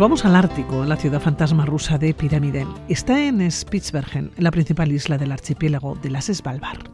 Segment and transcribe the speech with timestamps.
[0.00, 2.66] vamos al Ártico, la ciudad fantasma rusa de Piramiden.
[2.88, 6.88] Está en Spitsbergen, la principal isla del archipiélago de las Svalbard.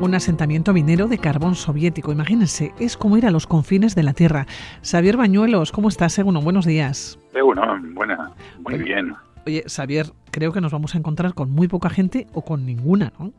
[0.00, 2.12] Un asentamiento minero de carbón soviético.
[2.12, 4.46] Imagínense, es como ir a los confines de la Tierra.
[4.88, 6.40] Xavier Bañuelos, ¿cómo estás, Seguno?
[6.40, 7.18] Buenos días.
[7.32, 7.62] Seguno,
[7.94, 9.12] buena, muy bien.
[9.44, 13.12] Oye, Xavier, creo que nos vamos a encontrar con muy poca gente o con ninguna,
[13.18, 13.32] ¿no?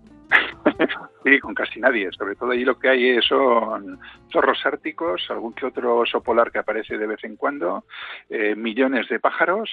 [1.24, 2.10] Sí, con casi nadie.
[2.12, 4.00] Sobre todo allí lo que hay son
[4.32, 7.86] zorros árticos, algún que otro oso polar que aparece de vez en cuando,
[8.30, 9.70] eh, millones de pájaros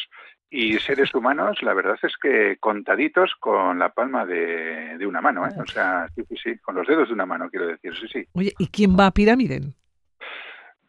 [0.50, 5.50] y seres humanos, la verdad es que contaditos con la palma de, una mano, ¿eh?
[5.60, 8.24] O sea, sí, sí, sí, con los dedos de una mano, quiero decir, sí, sí.
[8.32, 9.74] Oye, ¿y quién va a Pirámiden?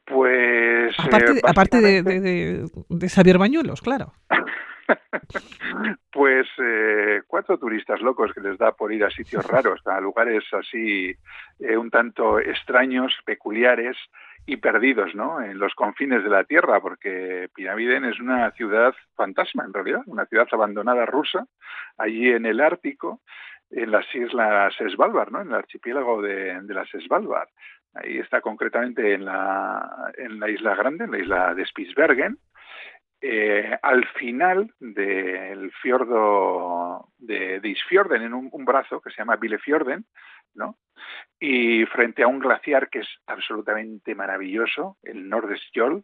[0.05, 0.95] Pues...
[1.44, 4.13] Aparte, de, de, de Xavier Bañuelos, claro.
[6.11, 10.44] pues eh, cuatro turistas locos que les da por ir a sitios raros, a lugares
[10.53, 11.16] así
[11.59, 13.97] eh, un tanto extraños, peculiares
[14.45, 15.41] y perdidos, ¿no?
[15.41, 20.25] En los confines de la Tierra, porque Piramiden es una ciudad fantasma, en realidad, una
[20.25, 21.45] ciudad abandonada rusa,
[21.97, 23.22] allí en el Ártico,
[23.69, 25.41] en las islas Svalbard, ¿no?
[25.41, 27.49] En el archipiélago de, de las Svalbard.
[27.94, 32.38] Ahí está concretamente en la, en la isla grande, en la isla de Spitsbergen,
[33.21, 40.05] eh, al final del fiordo de, de Isfjorden, en un, brazo que se llama Bilefjorden,
[40.53, 40.77] ¿no?
[41.39, 46.03] y frente a un glaciar que es absolutamente maravilloso, el Nordestjol.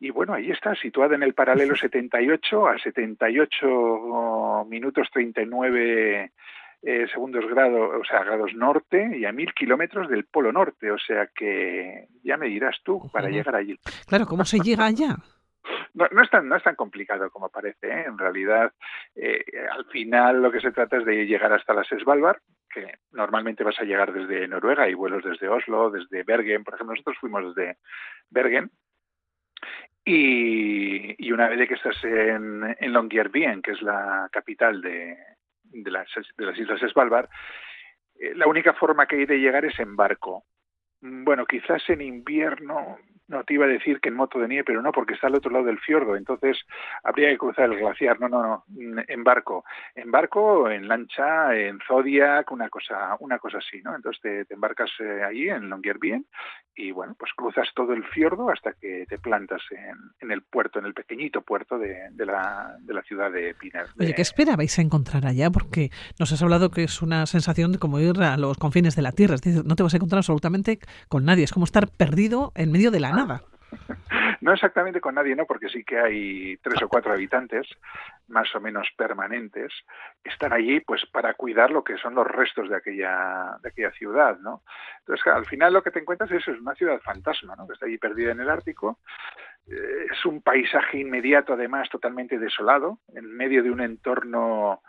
[0.00, 6.32] Y bueno, ahí está, situada en el paralelo 78 a 78 minutos 39
[6.82, 10.90] eh, segundos grados, o sea, grados norte y a mil kilómetros del polo norte.
[10.90, 13.78] O sea que ya me dirás tú para llegar allí.
[14.06, 15.16] Claro, ¿cómo se llega allá?
[15.94, 17.88] No, no, es tan, no es tan complicado como parece.
[17.88, 18.04] ¿eh?
[18.06, 18.72] En realidad,
[19.14, 22.38] eh, al final lo que se trata es de llegar hasta las Svalbard,
[22.68, 26.64] que normalmente vas a llegar desde Noruega, y vuelos desde Oslo, desde Bergen.
[26.64, 27.78] Por ejemplo, nosotros fuimos desde
[28.30, 28.70] Bergen.
[30.04, 35.16] Y, una vez que estás en, en Longyearbyen, que es la capital de,
[35.62, 37.28] de, las, de las Islas Svalbard,
[38.16, 40.44] eh, la única forma que hay de llegar es en barco.
[41.00, 42.98] Bueno, quizás en invierno
[43.28, 45.34] no, te iba a decir que en moto de nieve, pero no, porque está al
[45.34, 46.58] otro lado del fiordo, entonces
[47.02, 48.20] habría que cruzar el glaciar.
[48.20, 49.64] No, no, no, en barco.
[49.94, 53.94] En barco, en lancha, en Zodiac, una cosa, una cosa así, ¿no?
[53.94, 56.26] Entonces te, embarcas eh, allí en Longyearbyen
[56.76, 59.62] y, bueno, pues cruzas todo el fiordo hasta que te plantas
[60.20, 63.86] en, el puerto, en el pequeñito puerto de, la, de la ciudad de Pinar.
[63.98, 65.50] Oye, ¿qué esperabais a encontrar allá?
[65.50, 69.02] Porque nos has hablado que es una sensación de como ir a los confines de
[69.02, 71.88] la Tierra, es decir, no te vas a encontrar absolutamente con nadie, es como estar
[71.88, 73.42] perdido en medio de la nada.
[74.44, 75.46] No exactamente con nadie, ¿no?
[75.46, 77.66] Porque sí que hay tres o cuatro habitantes,
[78.28, 79.72] más o menos permanentes,
[80.22, 83.90] que están allí pues para cuidar lo que son los restos de aquella, de aquella
[83.92, 84.62] ciudad, ¿no?
[84.98, 87.66] Entonces, al final lo que te encuentras es, es una ciudad fantasma, ¿no?
[87.66, 88.98] Que está allí perdida en el Ártico.
[89.66, 94.82] Eh, es un paisaje inmediato, además, totalmente desolado, en medio de un entorno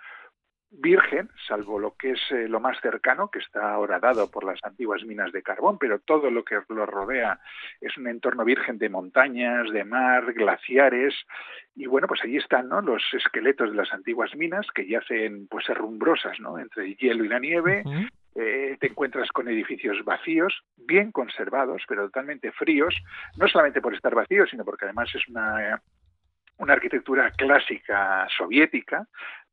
[0.80, 4.64] virgen, salvo lo que es eh, lo más cercano, que está ahora dado por las
[4.64, 7.40] antiguas minas de carbón, pero todo lo que lo rodea
[7.82, 11.14] es un entorno virgen de montañas, de mar, glaciares,
[11.76, 12.82] y bueno, pues allí están ¿no?
[12.82, 16.58] los esqueletos de las antiguas minas que yacen pues herrumbrosas, ¿no?
[16.60, 17.84] entre el hielo y la nieve,
[18.36, 22.96] eh, te encuentras con edificios vacíos, bien conservados, pero totalmente fríos,
[23.38, 25.82] no solamente por estar vacíos, sino porque además es una
[26.58, 29.08] una arquitectura clásica soviética,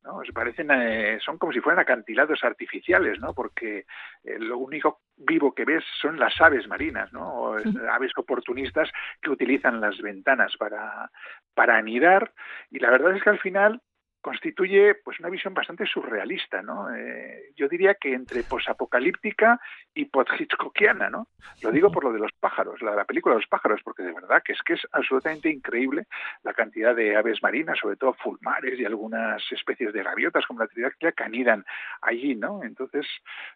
[0.04, 0.20] ¿no?
[0.32, 3.34] parecen, eh, son como si fueran acantilados artificiales, ¿no?
[3.34, 3.86] Porque
[4.24, 7.54] eh, lo único vivo que ves son las aves marinas, ¿no?
[7.90, 8.90] aves oportunistas
[9.20, 11.10] que utilizan las ventanas para,
[11.54, 12.32] para anidar.
[12.70, 13.80] Y la verdad es que al final
[14.22, 16.94] constituye pues una visión bastante surrealista, ¿no?
[16.94, 19.60] Eh, yo diría que entre posapocalíptica
[19.94, 21.28] y post-hitchcockiana, ¿no?
[21.62, 24.12] Lo digo por lo de los pájaros, la, la película de los pájaros, porque de
[24.12, 26.06] verdad que es que es absolutamente increíble
[26.42, 30.66] la cantidad de aves marinas, sobre todo fulmares y algunas especies de gaviotas como la
[30.66, 31.64] tridáctila que anidan
[32.00, 32.62] allí, ¿no?
[32.62, 33.06] Entonces,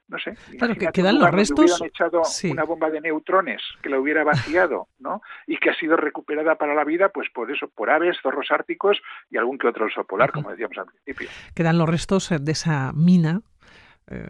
[0.09, 0.37] no sé.
[0.59, 1.81] Claro, que quedan los restos.
[1.83, 5.23] Echado una bomba de neutrones que la hubiera vaciado, ¿no?
[5.47, 9.01] Y que ha sido recuperada para la vida, pues por eso, por aves, zorros árticos
[9.31, 11.29] y algún que otro oso polar, como decíamos al principio.
[11.55, 13.41] Quedan los restos de esa mina
[14.09, 14.29] eh,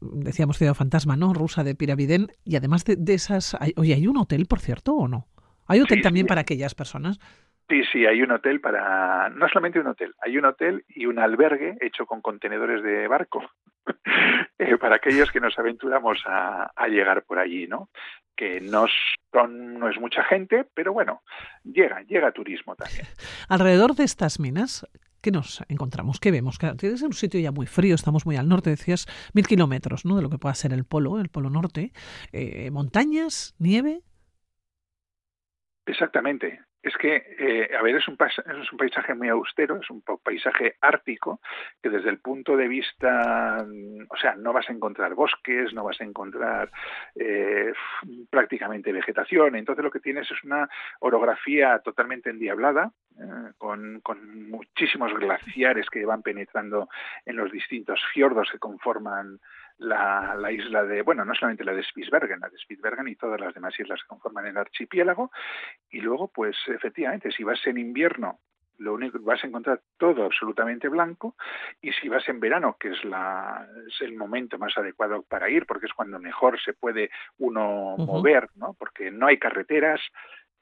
[0.00, 1.34] decíamos ciudad fantasma, ¿no?
[1.34, 5.26] Rusa de Piraviden y además de, esas, oye, ¿hay un hotel, por cierto, o no?
[5.66, 7.18] ¿Hay hotel también para aquellas personas?
[7.68, 11.18] Sí, sí, hay un hotel para, no solamente un hotel, hay un hotel y un
[11.18, 13.42] albergue hecho con contenedores de barco
[14.58, 17.88] eh, para aquellos que nos aventuramos a, a, llegar por allí, ¿no?
[18.36, 18.86] Que no
[19.32, 21.22] son, no es mucha gente, pero bueno,
[21.64, 23.06] llega, llega turismo también.
[23.48, 24.86] Alrededor de estas minas,
[25.22, 26.20] ¿qué nos encontramos?
[26.20, 26.58] ¿Qué vemos?
[26.58, 30.16] Que que un sitio ya muy frío, estamos muy al norte, decías mil kilómetros ¿no?
[30.16, 31.92] de lo que pueda ser el polo, el polo norte.
[32.32, 33.54] Eh, ¿Montañas?
[33.58, 34.02] ¿Nieve?
[35.86, 36.60] Exactamente.
[36.82, 40.76] Es que, eh, a ver, es un, es un paisaje muy austero, es un paisaje
[40.80, 41.40] ártico,
[41.80, 43.64] que desde el punto de vista,
[44.08, 46.70] o sea, no vas a encontrar bosques, no vas a encontrar
[47.14, 47.72] eh,
[48.28, 50.68] prácticamente vegetación, entonces lo que tienes es una
[50.98, 56.88] orografía totalmente endiablada, eh, con muchísimos glaciares que van penetrando
[57.24, 59.38] en los distintos fiordos que conforman
[59.78, 63.40] la, la, isla de, bueno, no solamente la de Spitsbergen, la de Spitsbergen y todas
[63.40, 65.30] las demás islas que conforman el archipiélago.
[65.90, 68.38] Y luego, pues efectivamente, si vas en invierno,
[68.82, 71.36] lo único vas a encontrar todo absolutamente blanco
[71.80, 75.66] y si vas en verano, que es, la, es el momento más adecuado para ir,
[75.66, 78.74] porque es cuando mejor se puede uno mover, ¿no?
[78.78, 80.00] Porque no hay carreteras,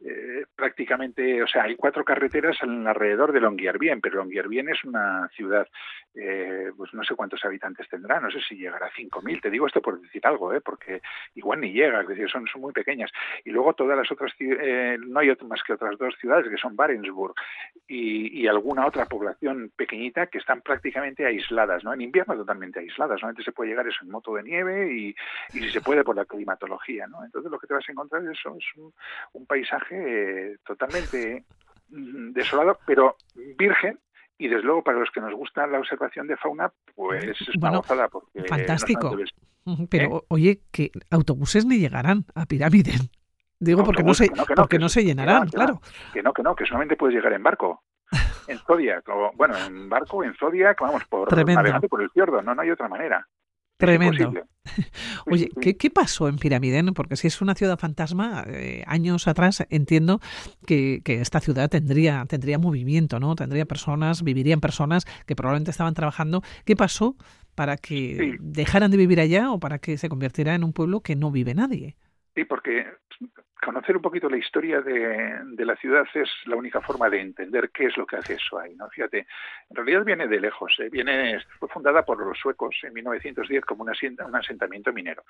[0.03, 5.69] eh, prácticamente, o sea, hay cuatro carreteras alrededor de Longyearbyen, pero Longyearbyen es una ciudad,
[6.15, 9.67] eh, pues no sé cuántos habitantes tendrá, no sé si llegará a 5.000, te digo
[9.67, 10.63] esto por decir algo, ¿eh?
[10.63, 11.03] porque
[11.35, 13.11] igual ni llega, es decir, son, son muy pequeñas.
[13.45, 16.77] Y luego todas las otras, eh, no hay más que otras dos ciudades, que son
[16.77, 17.35] Barentsburg
[17.87, 21.95] y, alguna otra población pequeñita que están prácticamente aisladas, ¿no?
[21.95, 25.15] En invierno totalmente aisladas, solamente se puede llegar eso en moto de nieve y,
[25.55, 27.25] y si se puede por la climatología, ¿no?
[27.25, 28.39] Entonces lo que te vas a encontrar es
[29.33, 29.90] un paisaje
[30.65, 31.45] totalmente
[31.89, 33.17] mm, desolado, pero
[33.57, 33.99] virgen
[34.41, 37.77] y desde luego para los que nos gusta la observación de fauna, pues es una
[37.77, 39.15] gozada porque fantástico.
[39.91, 40.27] Pero ¿Eh?
[40.29, 42.93] oye, que autobuses ni llegarán a Pirámide.
[43.59, 45.83] Digo porque no se porque no, se llenarán, claro.
[46.15, 47.83] Que no, que no, que solamente puedes llegar en barco.
[48.49, 49.05] En Zodiac,
[49.37, 52.89] bueno, en barco, en Zodiac, vamos, por navegando por el fiordo, no, no hay otra
[52.89, 53.25] manera.
[53.81, 54.33] Tremendo.
[55.27, 56.93] Oye, ¿qué, pasó en Piramiden?
[56.95, 60.21] Porque si es una ciudad fantasma, eh, años atrás entiendo
[60.67, 63.35] que, esta ciudad tendría, tendría movimiento, ¿no?
[63.35, 66.43] Tendría personas, vivirían personas que probablemente estaban trabajando.
[66.65, 67.17] ¿Qué pasó
[67.55, 71.17] para que dejaran de vivir allá o para que se convirtiera en un pueblo que
[71.17, 71.97] no vive nadie?
[72.35, 72.85] Sí, porque
[73.61, 77.71] conocer un poquito la historia de, de, la ciudad es la única forma de entender
[77.71, 78.89] qué es lo que hace eso ahí, ¿no?
[78.89, 79.27] Fíjate,
[79.69, 80.89] en realidad viene de lejos, ¿eh?
[80.91, 85.25] viene, fue fundada por los suecos en 1910 como un, un asentamiento minero.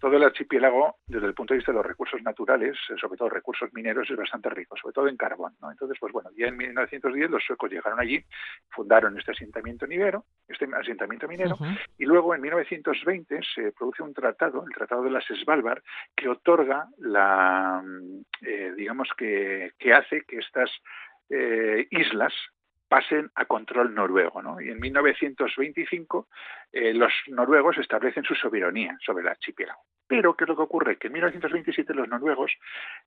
[0.00, 3.28] Todo el archipiélago, desde el punto de vista de los recursos naturales, eh, sobre todo
[3.28, 5.70] recursos mineros, es bastante rico, sobre todo en carbón, ¿no?
[5.70, 8.24] Entonces, pues bueno, ya en 1910 los suecos llegaron allí,
[8.70, 11.56] fundaron este asentamiento minero, este asentamiento minero,
[11.98, 15.82] y luego en 1920 se produce un tratado, el Tratado de las Svalbard,
[16.14, 17.65] que otorga la
[18.42, 20.70] eh, digamos que, hace que estas
[21.30, 22.32] eh, islas
[22.88, 24.42] pasen a control noruego.
[24.42, 24.60] ¿no?
[24.60, 26.28] Y en 1925
[26.72, 29.80] eh, los noruegos establecen su soberanía sobre el archipiélago.
[30.08, 30.98] Pero, ¿qué es lo que ocurre?
[30.98, 32.52] Que en 1927 los noruegos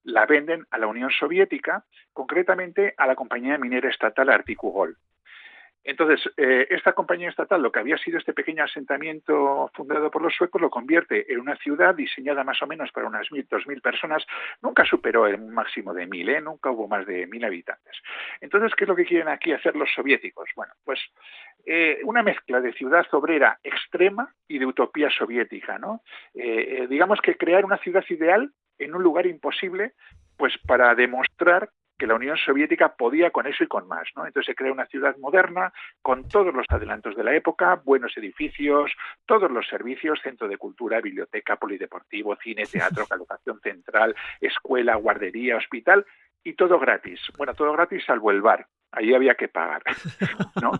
[0.03, 4.97] la venden a la Unión Soviética, concretamente a la compañía minera estatal Articugol.
[5.83, 10.35] Entonces, eh, esta compañía estatal, lo que había sido este pequeño asentamiento fundado por los
[10.35, 13.81] suecos, lo convierte en una ciudad diseñada más o menos para unas mil, dos mil
[13.81, 14.25] personas.
[14.61, 16.41] Nunca superó el máximo de mil, ¿eh?
[16.41, 17.95] nunca hubo más de mil habitantes.
[18.41, 20.49] Entonces, ¿qué es lo que quieren aquí hacer los soviéticos?
[20.55, 20.99] Bueno, pues
[21.65, 26.01] eh, una mezcla de ciudad obrera extrema y de utopía soviética, ¿no?
[26.33, 29.93] Eh, digamos que crear una ciudad ideal en un lugar imposible,
[30.37, 34.07] pues para demostrar que la Unión Soviética podía con eso y con más.
[34.15, 34.25] ¿no?
[34.25, 38.91] Entonces se crea una ciudad moderna con todos los adelantos de la época, buenos edificios,
[39.25, 46.05] todos los servicios, centro de cultura, biblioteca, polideportivo, cine, teatro, calocación central, escuela, guardería, hospital
[46.43, 47.19] y todo gratis.
[47.37, 48.65] Bueno, todo gratis salvo el bar.
[48.91, 49.83] Ahí había que pagar,
[50.61, 50.71] ¿no?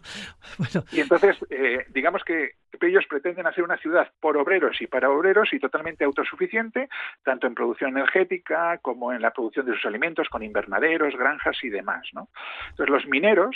[0.91, 5.53] Y entonces, eh, digamos que ellos pretenden hacer una ciudad por obreros y para obreros
[5.53, 6.89] y totalmente autosuficiente,
[7.23, 11.69] tanto en producción energética como en la producción de sus alimentos, con invernaderos, granjas y
[11.69, 12.29] demás, ¿no?
[12.71, 13.55] Entonces, los mineros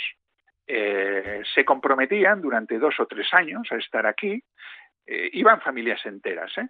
[0.66, 4.42] eh, se comprometían durante dos o tres años a estar aquí,
[5.06, 6.68] eh, iban familias enteras, ¿eh?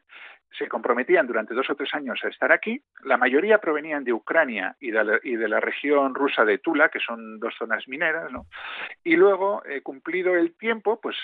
[0.56, 2.80] Se comprometían durante dos o tres años a estar aquí.
[3.02, 7.54] La mayoría provenían de Ucrania y de la, región rusa de Tula, que son dos
[7.58, 8.46] zonas mineras, ¿no?
[9.02, 11.16] Y luego, eh, cumplido el tiempo, pues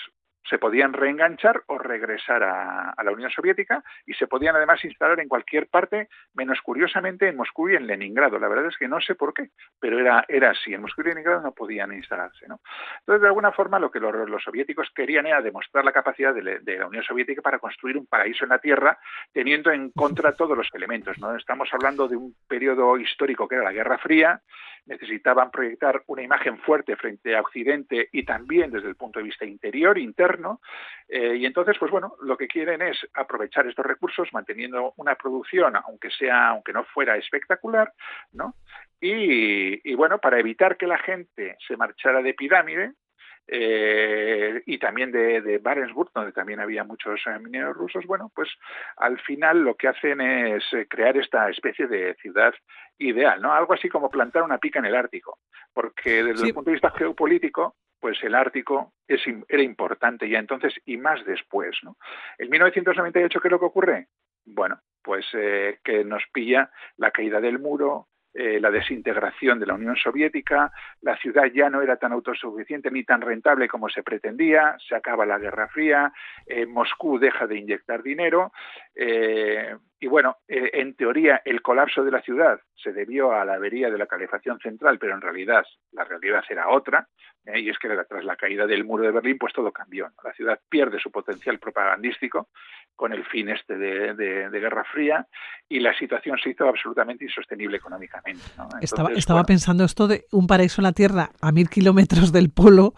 [0.49, 5.27] se podían reenganchar o regresar a, la Unión Soviética y se podían además instalar en
[5.27, 8.39] cualquier parte, menos curiosamente en Moscú y en Leningrado.
[8.39, 10.73] La verdad es que no sé por qué, pero era, era así.
[10.73, 12.47] En Moscú y Leningrado no podían instalarse.
[12.47, 12.59] ¿no?
[12.99, 16.77] Entonces, de alguna forma, lo que los, soviéticos querían era demostrar la capacidad de, de,
[16.77, 18.97] la Unión Soviética para construir un paraíso en la Tierra,
[19.31, 21.17] teniendo en contra todos los elementos.
[21.19, 21.35] ¿no?
[21.35, 24.41] Estamos hablando de un periodo histórico que era la Guerra Fría,
[24.85, 29.45] necesitaban proyectar una imagen fuerte frente a Occidente y también desde el punto de vista
[29.45, 30.61] interior, interno,
[31.07, 35.75] eh, y entonces, pues bueno, lo que quieren es aprovechar estos recursos manteniendo una producción,
[35.75, 37.93] aunque sea, aunque no fuera espectacular,
[38.31, 38.55] ¿no?
[38.99, 42.93] Y, y bueno, para evitar que la gente se marchara de pirámide,
[43.47, 48.49] eh, y también de, de Barentsburg, donde también había muchos eh, mineros rusos, bueno, pues
[48.97, 52.53] al final lo que hacen es eh, crear esta especie de ciudad
[52.97, 53.51] ideal, ¿no?
[53.53, 55.39] Algo así como plantar una pica en el Ártico,
[55.73, 60.73] porque desde el punto de vista geopolítico, pues el Ártico es, era importante ya entonces
[60.85, 61.97] y más después, ¿no?
[62.37, 64.07] En 1998, ¿qué es lo que ocurre?
[64.45, 69.95] Bueno, pues que nos pilla la caída del muro, eh, la desintegración de la Unión
[69.95, 70.71] Soviética,
[71.01, 75.25] la ciudad ya no era tan autosuficiente ni tan rentable como se pretendía, se acaba
[75.25, 76.13] la Guerra Fría,
[76.45, 78.53] eh, Moscú deja de inyectar dinero
[78.95, 83.91] eh, y bueno, en teoría el colapso de la ciudad se debió a la avería
[83.91, 87.07] de la calefacción central, pero en realidad la realidad era otra,
[87.45, 90.09] y es que tras la caída del muro de Berlín pues todo cambió.
[90.23, 92.49] La ciudad pierde su potencial propagandístico
[92.95, 95.27] con el fin este de, Guerra Fría
[95.67, 98.41] y la situación se hizo absolutamente insostenible económicamente.
[98.81, 102.93] estaba estaba pensando esto de un paraíso en la Tierra a mil kilómetros del polo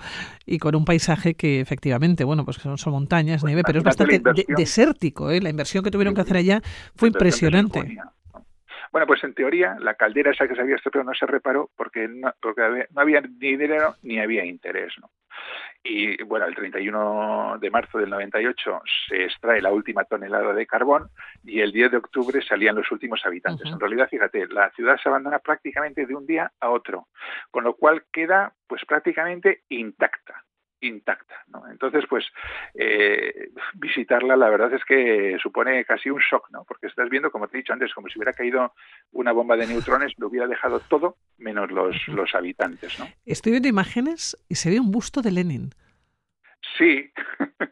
[0.46, 4.22] y con un paisaje que efectivamente, bueno, pues son, montañas, pues nieve, pero es bastante
[4.50, 5.32] desértico.
[5.32, 5.40] ¿eh?
[5.40, 6.62] La inversión que tuvieron que hacer allá
[6.96, 7.98] fue impresionante.
[8.94, 12.08] Bueno, pues en teoría la caldera esa que se había estropeado no se reparó porque
[12.08, 14.94] no, porque no había ni dinero ni había interés.
[15.02, 15.10] ¿no?
[15.84, 21.10] Y bueno, el 31 de marzo del 98 se extrae la última tonelada de carbón
[21.44, 23.68] y el 10 de octubre salían los últimos habitantes.
[23.68, 27.08] En realidad, fíjate, la ciudad se abandona prácticamente de un día a otro,
[27.50, 30.44] con lo cual queda pues prácticamente intacta
[30.88, 31.36] intacta.
[31.48, 31.70] ¿no?
[31.70, 32.26] Entonces, pues
[32.76, 36.64] eh, visitarla, la verdad es que supone casi un shock, ¿no?
[36.66, 38.74] porque estás viendo, como te he dicho antes, como si hubiera caído
[39.12, 43.00] una bomba de neutrones, lo hubiera dejado todo menos los, los habitantes.
[43.00, 43.08] ¿no?
[43.26, 45.70] Estoy viendo imágenes y se ve un busto de Lenin.
[46.78, 47.12] Sí.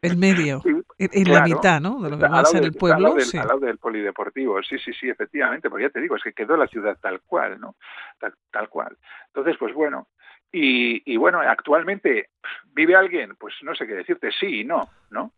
[0.01, 0.62] El medio,
[0.98, 2.01] en, la mitad, ¿no?
[2.01, 2.96] De lo que va a ser el pueblo.
[2.96, 6.15] Al lado, del, al lado, del, polideportivo, sí, sí, sí, efectivamente, porque ya te digo,
[6.15, 7.75] es que quedó la ciudad tal cual, ¿no?
[8.20, 8.98] Tal, tal cual.
[9.27, 10.08] Entonces, pues bueno,
[10.51, 12.29] y, bueno, actualmente
[12.74, 15.34] vive alguien, pues no sé qué decirte, sí y no, ¿no?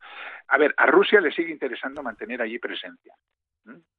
[0.47, 3.13] A ver, a Rusia le sigue interesando mantener allí presencia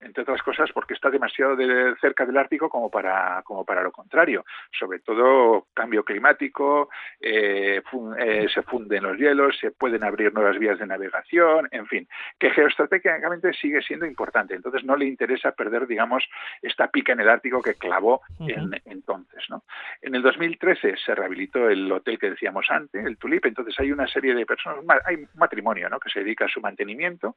[0.00, 1.56] entre otras cosas porque está demasiado
[2.00, 4.44] cerca del Ártico como para, como para lo contrario.
[4.78, 6.90] Sobre todo cambio climático,
[7.20, 7.82] eh,
[8.18, 12.50] eh, se funden los hielos, se pueden abrir nuevas vías de navegación, en fin, que
[12.50, 14.54] geoestratégicamente sigue siendo importante.
[14.54, 16.24] Entonces no le interesa perder, digamos,
[16.62, 19.44] esta pica en el Ártico que clavó en, entonces.
[19.48, 19.64] ¿no?
[20.02, 24.06] En el 2013 se rehabilitó el hotel que decíamos antes, el Tulip, entonces hay una
[24.06, 25.98] serie de personas, hay un matrimonio ¿no?
[25.98, 27.36] que se dedica a su mantenimiento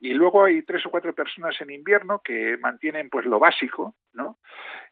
[0.00, 4.38] y luego hay tres o cuatro personas en invierno que mantienen pues lo básico, ¿no?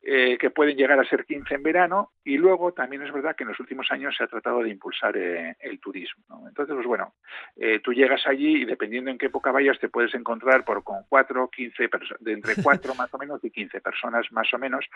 [0.03, 3.45] Eh, que pueden llegar a ser 15 en verano y luego también es verdad que
[3.45, 6.47] en los últimos años se ha tratado de impulsar eh, el turismo.
[6.49, 7.15] Entonces, pues bueno,
[7.57, 11.05] eh, tú llegas allí y dependiendo en qué época vayas te puedes encontrar por con
[11.09, 11.91] 4, 15,
[12.21, 14.87] de entre 4 más o menos y 15 personas más o menos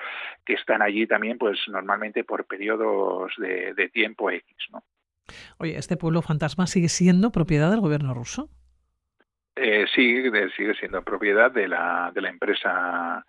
[0.44, 4.82] que están allí también pues normalmente por periodos de, de tiempo X, ¿no?
[5.58, 8.48] Oye, ¿este pueblo fantasma sigue siendo propiedad del gobierno ruso?
[9.56, 10.22] Eh, sí,
[10.56, 13.24] sigue siendo propiedad de la, de la empresa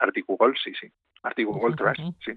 [0.00, 0.90] Articugol, sí, sí.
[1.22, 2.32] Articugol Trust, sí.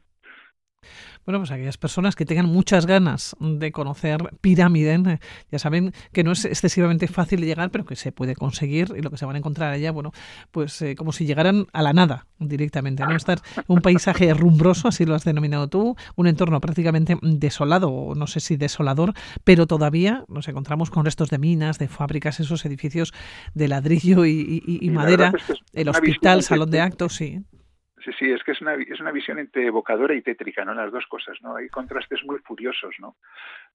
[1.29, 5.19] Bueno, pues aquellas personas que tengan muchas ganas de conocer Pirámide, eh,
[5.51, 9.03] ya saben que no es excesivamente fácil de llegar, pero que se puede conseguir y
[9.03, 10.11] lo que se van a encontrar allá, bueno,
[10.49, 13.15] pues eh, como si llegaran a la nada directamente, ¿no?
[13.15, 18.25] Estar un paisaje rumbroso, así lo has denominado tú, un entorno prácticamente desolado, o no
[18.25, 23.13] sé si desolador, pero todavía nos encontramos con restos de minas, de fábricas, esos edificios
[23.53, 25.31] de ladrillo y, madera,
[25.73, 27.43] el hospital, salón de actos, sí.
[28.09, 30.73] Sí, sí, es que es una, es una visión entre evocadora y tétrica, ¿no?
[30.73, 31.55] Las dos cosas, ¿no?
[31.55, 33.15] Hay contrastes muy furiosos, ¿no?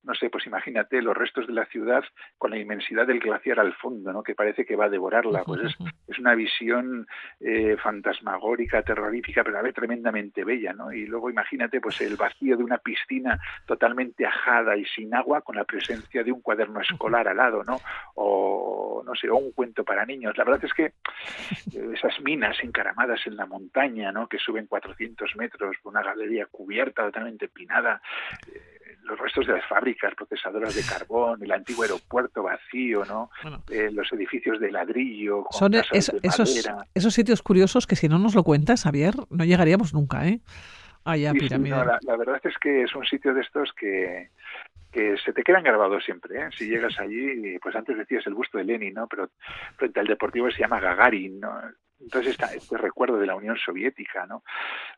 [0.03, 2.03] No sé, pues imagínate los restos de la ciudad
[2.39, 4.23] con la inmensidad del glaciar al fondo, ¿no?
[4.23, 5.45] Que parece que va a devorarla.
[5.45, 5.77] Pues es,
[6.09, 7.07] es una visión
[7.41, 10.93] eh, fantasmagórica, terrorífica, pero a la vez tremendamente bella, ¿no?
[10.93, 15.57] Y luego imagínate, pues el vacío de una piscina totalmente ajada y sin agua con
[15.57, 17.81] la presencia de un cuaderno escolar al lado, ¿no?
[18.15, 20.37] O, no sé, o un cuento para niños.
[20.37, 25.77] La verdad es que eh, esas minas encaramadas en la montaña, que suben 400 metros,
[25.85, 28.01] una galería cubierta, totalmente empinada,
[28.47, 33.31] eh, los restos de las fábricas procesadoras de carbón, el antiguo aeropuerto vacío, ¿no?
[33.71, 35.45] Eh, los edificios de ladrillo.
[35.51, 36.15] Son esos,
[36.95, 40.41] esos sitios curiosos que si no nos lo cuentas, Javier, no llegaríamos nunca, ¿eh?
[41.05, 41.77] Allá, pirámide.
[41.77, 44.31] la, verdad es que es un sitio de estos que,
[44.91, 46.41] que se te quedan grabados siempre.
[46.41, 46.49] ¿eh?
[46.57, 49.09] Si llegas allí, pues antes decías el busto de Lenin, ¿no?
[49.09, 49.29] Pero
[49.77, 51.53] frente al Deportivo se llama Gagarin, ¿no?
[52.01, 54.43] Entonces esta, este recuerdo de la Unión Soviética, ¿no?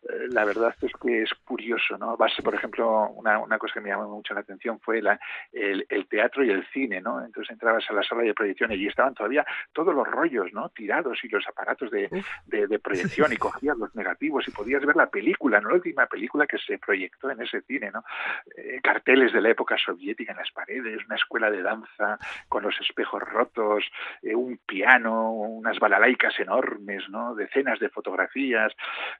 [0.03, 2.17] Eh, la verdad es que es curioso, ¿no?
[2.17, 5.19] Base, por ejemplo, una, una cosa que me llamó mucho la atención fue la,
[5.53, 7.25] el, el, teatro y el cine, ¿no?
[7.25, 10.69] Entonces entrabas a la sala de proyección y estaban todavía todos los rollos, ¿no?
[10.71, 12.09] Tirados y los aparatos de,
[12.47, 15.69] de, de proyección y cogías los negativos y podías ver la película, ¿no?
[15.69, 18.05] La última película que se proyectó en ese cine, ¿no?
[18.57, 22.75] Eh, carteles de la época soviética en las paredes, una escuela de danza con los
[22.81, 23.85] espejos rotos,
[24.23, 27.35] eh, un piano, unas balalaicas enormes, ¿no?
[27.35, 28.73] Decenas de fotografías,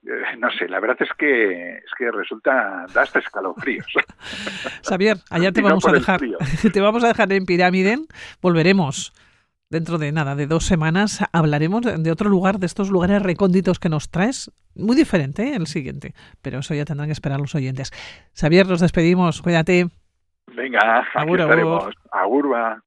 [0.05, 3.87] eh, no sé, la verdad es que es que resulta da hasta escalofríos.
[4.89, 6.21] Xavier, allá te vamos a dejar,
[6.73, 7.99] te vamos a dejar en Pirámide,
[8.41, 9.13] volveremos
[9.69, 13.89] dentro de nada, de dos semanas, hablaremos de otro lugar, de estos lugares recónditos que
[13.89, 14.51] nos traes.
[14.75, 15.57] Muy diferente ¿eh?
[15.57, 17.91] el siguiente, pero eso ya tendrán que esperar los oyentes.
[18.35, 19.89] Xavier, nos despedimos, cuídate.
[20.55, 21.85] Venga, aquí agur, estaremos.
[22.13, 22.83] Agur.